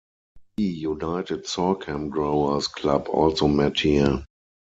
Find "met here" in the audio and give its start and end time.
3.47-4.25